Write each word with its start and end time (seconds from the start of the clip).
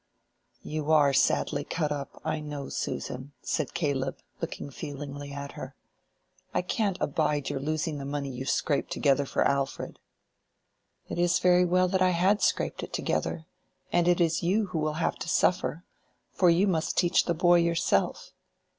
"You 0.63 0.91
are 0.91 1.13
sadly 1.13 1.63
cut 1.63 1.91
up, 1.91 2.19
I 2.25 2.39
know, 2.39 2.69
Susan," 2.69 3.33
said 3.43 3.75
Caleb, 3.75 4.17
looking 4.41 4.71
feelingly 4.71 5.31
at 5.31 5.51
her. 5.51 5.75
"I 6.55 6.63
can't 6.63 6.97
abide 6.99 7.51
your 7.51 7.59
losing 7.59 7.99
the 7.99 8.05
money 8.05 8.31
you've 8.31 8.49
scraped 8.49 8.89
together 8.91 9.27
for 9.27 9.43
Alfred." 9.43 9.99
"It 11.07 11.19
is 11.19 11.37
very 11.37 11.65
well 11.65 11.87
that 11.87 12.01
I 12.01 12.09
had 12.17 12.41
scraped 12.41 12.81
it 12.81 12.93
together; 12.93 13.45
and 13.93 14.07
it 14.07 14.19
is 14.19 14.41
you 14.41 14.65
who 14.73 14.79
will 14.79 14.93
have 14.93 15.17
to 15.17 15.29
suffer, 15.29 15.83
for 16.31 16.49
you 16.49 16.65
must 16.65 16.97
teach 16.97 17.25
the 17.25 17.35
boy 17.35 17.59
yourself. 17.59 18.31